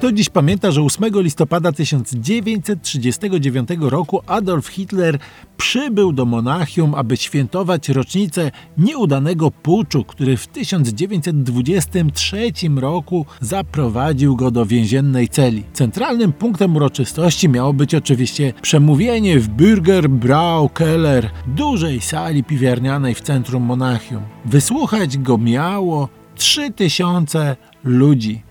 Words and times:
Kto 0.00 0.12
dziś 0.12 0.28
pamięta, 0.28 0.70
że 0.70 0.82
8 0.82 1.10
listopada 1.14 1.72
1939 1.72 3.68
roku 3.80 4.20
Adolf 4.26 4.66
Hitler 4.66 5.18
przybył 5.56 6.12
do 6.12 6.24
Monachium, 6.24 6.94
aby 6.94 7.16
świętować 7.16 7.88
rocznicę 7.88 8.50
nieudanego 8.78 9.50
puczu, 9.50 10.04
który 10.04 10.36
w 10.36 10.46
1923 10.46 12.52
roku 12.76 13.26
zaprowadził 13.40 14.36
go 14.36 14.50
do 14.50 14.66
więziennej 14.66 15.28
celi. 15.28 15.64
Centralnym 15.72 16.32
punktem 16.32 16.76
uroczystości 16.76 17.48
miało 17.48 17.72
być 17.72 17.94
oczywiście 17.94 18.52
przemówienie 18.62 19.40
w 19.40 19.48
Bürgerbrau 19.48 20.72
Keller, 20.72 21.30
dużej 21.46 22.00
sali 22.00 22.44
piwiarnianej 22.44 23.14
w 23.14 23.20
centrum 23.20 23.62
Monachium. 23.62 24.22
Wysłuchać 24.44 25.18
go 25.18 25.38
miało 25.38 26.08
3000 26.34 27.56
ludzi. 27.84 28.42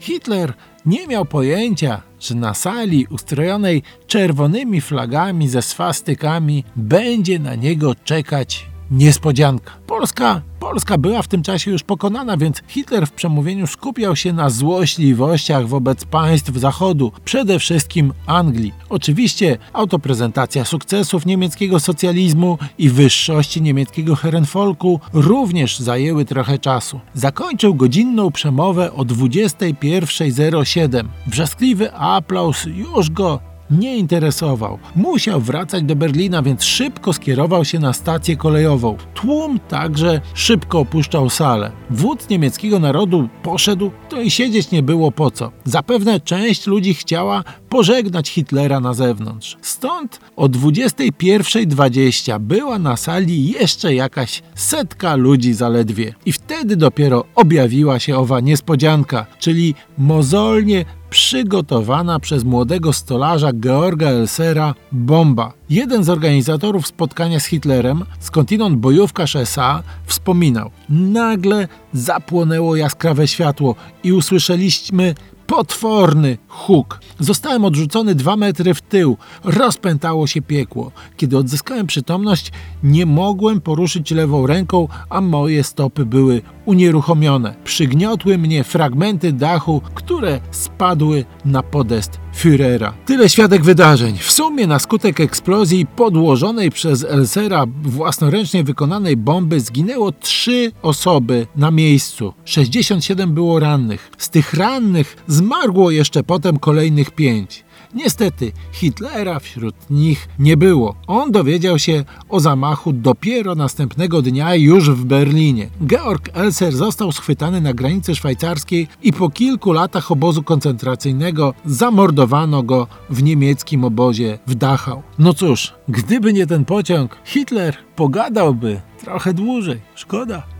Hitler 0.00 0.54
nie 0.86 1.06
miał 1.06 1.24
pojęcia, 1.24 2.02
że 2.20 2.34
na 2.34 2.54
sali 2.54 3.06
ustrojonej 3.10 3.82
czerwonymi 4.06 4.80
flagami 4.80 5.48
ze 5.48 5.62
swastykami 5.62 6.64
będzie 6.76 7.38
na 7.38 7.54
niego 7.54 7.94
czekać 8.04 8.66
niespodzianka. 8.90 9.72
Polska 9.86 10.42
Polska 10.64 10.98
była 10.98 11.22
w 11.22 11.28
tym 11.28 11.42
czasie 11.42 11.70
już 11.70 11.82
pokonana, 11.82 12.36
więc 12.36 12.62
Hitler 12.68 13.06
w 13.06 13.12
przemówieniu 13.12 13.66
skupiał 13.66 14.16
się 14.16 14.32
na 14.32 14.50
złośliwościach 14.50 15.68
wobec 15.68 16.04
państw 16.04 16.56
Zachodu, 16.56 17.12
przede 17.24 17.58
wszystkim 17.58 18.12
Anglii. 18.26 18.72
Oczywiście 18.88 19.58
autoprezentacja 19.72 20.64
sukcesów 20.64 21.26
niemieckiego 21.26 21.80
socjalizmu 21.80 22.58
i 22.78 22.90
wyższości 22.90 23.62
niemieckiego 23.62 24.16
Herrenfolku 24.16 25.00
również 25.12 25.78
zajęły 25.78 26.24
trochę 26.24 26.58
czasu. 26.58 27.00
Zakończył 27.14 27.74
godzinną 27.74 28.30
przemowę 28.30 28.92
o 28.92 29.04
21.07. 29.04 31.04
Wrzaskliwy 31.26 31.92
aplauz 31.92 32.66
już 32.66 33.10
go 33.10 33.53
nie 33.70 33.96
interesował. 33.96 34.78
Musiał 34.96 35.40
wracać 35.40 35.82
do 35.84 35.96
Berlina, 35.96 36.42
więc 36.42 36.64
szybko 36.64 37.12
skierował 37.12 37.64
się 37.64 37.78
na 37.78 37.92
stację 37.92 38.36
kolejową. 38.36 38.96
Tłum 39.14 39.58
także 39.68 40.20
szybko 40.34 40.78
opuszczał 40.78 41.30
salę. 41.30 41.72
Wódz 41.90 42.28
niemieckiego 42.28 42.78
narodu 42.78 43.28
poszedł, 43.42 43.90
to 44.08 44.20
i 44.20 44.30
siedzieć 44.30 44.70
nie 44.70 44.82
było 44.82 45.12
po 45.12 45.30
co. 45.30 45.52
Zapewne 45.64 46.20
część 46.20 46.66
ludzi 46.66 46.94
chciała 46.94 47.44
pożegnać 47.68 48.28
Hitlera 48.30 48.80
na 48.80 48.94
zewnątrz. 48.94 49.56
Stąd 49.62 50.20
o 50.36 50.48
21.20 50.48 52.40
była 52.40 52.78
na 52.78 52.96
sali 52.96 53.50
jeszcze 53.50 53.94
jakaś 53.94 54.42
setka 54.54 55.16
ludzi 55.16 55.54
zaledwie. 55.54 56.14
I 56.26 56.32
wtedy 56.32 56.76
dopiero 56.76 57.24
objawiła 57.34 57.98
się 57.98 58.16
owa 58.16 58.40
niespodzianka, 58.40 59.26
czyli 59.38 59.74
mozolnie 59.98 60.84
przygotowana 61.14 62.20
przez 62.20 62.44
młodego 62.44 62.92
stolarza 62.92 63.52
Georga 63.52 64.08
Elsera 64.08 64.74
bomba. 64.92 65.52
Jeden 65.70 66.04
z 66.04 66.08
organizatorów 66.08 66.86
spotkania 66.86 67.40
z 67.40 67.44
Hitlerem, 67.44 68.04
skądinąd 68.20 68.78
bojówkarz 68.78 69.36
SA, 69.36 69.82
wspominał: 70.06 70.70
Nagle 70.88 71.68
zapłonęło 71.92 72.76
jaskrawe 72.76 73.28
światło 73.28 73.74
i 74.04 74.12
usłyszeliśmy 74.12 75.14
Potworny 75.46 76.38
huk. 76.48 77.00
Zostałem 77.18 77.64
odrzucony 77.64 78.14
dwa 78.14 78.36
metry 78.36 78.74
w 78.74 78.80
tył. 78.80 79.16
Rozpętało 79.44 80.26
się 80.26 80.42
piekło. 80.42 80.92
Kiedy 81.16 81.38
odzyskałem 81.38 81.86
przytomność, 81.86 82.52
nie 82.82 83.06
mogłem 83.06 83.60
poruszyć 83.60 84.10
lewą 84.10 84.46
ręką, 84.46 84.88
a 85.10 85.20
moje 85.20 85.64
stopy 85.64 86.06
były 86.06 86.42
unieruchomione. 86.64 87.54
Przygniotły 87.64 88.38
mnie 88.38 88.64
fragmenty 88.64 89.32
dachu, 89.32 89.80
które 89.94 90.40
spadły 90.50 91.24
na 91.44 91.62
podest 91.62 92.23
Führera. 92.44 92.92
Tyle 93.06 93.28
świadek 93.28 93.64
wydarzeń. 93.64 94.18
W 94.18 94.32
sumie 94.32 94.66
na 94.66 94.78
skutek 94.78 95.20
eksplozji 95.20 95.86
podłożonej 95.86 96.70
przez 96.70 97.04
Elsera 97.04 97.64
własnoręcznie 97.82 98.64
wykonanej 98.64 99.16
bomby 99.16 99.60
zginęło 99.60 100.12
trzy 100.12 100.72
osoby 100.82 101.46
na 101.56 101.70
miejscu. 101.70 102.32
67 102.44 103.34
było 103.34 103.60
rannych. 103.60 104.10
Z 104.18 104.30
tych 104.30 104.54
rannych 104.54 105.16
zmarło 105.26 105.90
jeszcze 105.90 106.22
potem 106.22 106.58
kolejnych 106.58 107.10
pięć. 107.10 107.64
Niestety 107.94 108.52
Hitlera 108.72 109.38
wśród 109.38 109.74
nich 109.90 110.28
nie 110.38 110.56
było. 110.56 110.94
On 111.06 111.32
dowiedział 111.32 111.78
się 111.78 112.04
o 112.28 112.40
zamachu 112.40 112.92
dopiero 112.92 113.54
następnego 113.54 114.22
dnia 114.22 114.54
już 114.54 114.90
w 114.90 115.04
Berlinie. 115.04 115.70
Georg 115.86 116.30
Elser 116.32 116.76
został 116.76 117.12
schwytany 117.12 117.60
na 117.60 117.74
granicy 117.74 118.14
szwajcarskiej 118.14 118.88
i 119.02 119.12
po 119.12 119.30
kilku 119.30 119.72
latach 119.72 120.10
obozu 120.12 120.42
koncentracyjnego 120.42 121.54
zamordowano 121.64 122.62
go 122.62 122.86
w 123.10 123.22
niemieckim 123.22 123.84
obozie 123.84 124.38
w 124.46 124.54
Dachau. 124.54 125.02
No 125.18 125.34
cóż, 125.34 125.74
gdyby 125.88 126.32
nie 126.32 126.46
ten 126.46 126.64
pociąg, 126.64 127.16
Hitler 127.24 127.76
pogadałby 127.96 128.80
trochę 129.04 129.34
dłużej. 129.34 129.80
Szkoda. 129.94 130.53